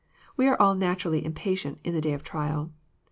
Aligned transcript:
We 0.35 0.47
are 0.47 0.59
all 0.59 0.73
naturally 0.73 1.23
impatient 1.23 1.77
in 1.83 1.93
the 1.93 2.01
day 2.01 2.13
of 2.13 2.23
trial. 2.23 2.71